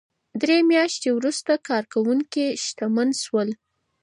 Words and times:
درې 0.41 0.57
مياشتې 0.71 1.09
وروسته 1.17 1.51
کارکوونکي 1.69 2.45
شکمن 2.65 3.09
شول. 3.23 3.49